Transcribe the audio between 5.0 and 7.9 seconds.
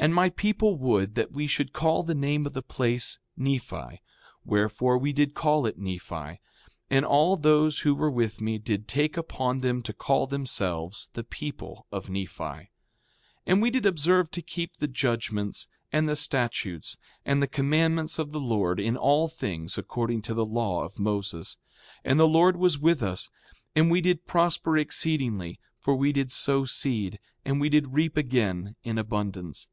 did call it Nephi. 5:9 And all those